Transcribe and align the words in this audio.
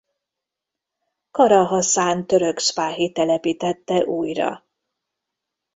Kara 1.31 1.63
Haszán 1.65 2.25
török 2.27 2.59
szpáhi 2.59 3.11
telepítette 3.11 4.03
újra. 4.05 4.65